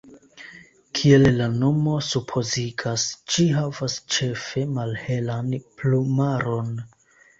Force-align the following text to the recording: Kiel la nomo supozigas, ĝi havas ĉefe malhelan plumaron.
Kiel 0.99 1.25
la 1.41 1.49
nomo 1.63 1.97
supozigas, 2.07 3.05
ĝi 3.35 3.45
havas 3.57 3.99
ĉefe 4.15 4.65
malhelan 4.79 5.55
plumaron. 5.83 6.73